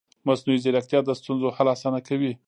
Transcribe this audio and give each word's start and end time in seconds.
مصنوعي 0.27 0.59
ځیرکتیا 0.63 0.99
د 1.03 1.09
ستونزو 1.19 1.47
حل 1.55 1.67
اسانه 1.75 1.99
کوي. 2.07 2.31